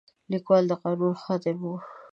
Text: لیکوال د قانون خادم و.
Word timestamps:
لیکوال 0.31 0.63
د 0.67 0.73
قانون 0.83 1.13
خادم 1.23 1.57
و. 1.65 1.71